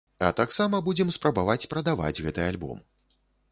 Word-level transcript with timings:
А 0.27 0.29
таксама 0.37 0.79
будзем 0.87 1.11
спрабаваць 1.17 1.69
прадаваць 1.75 2.21
гэты 2.25 2.47
альбом. 2.49 2.83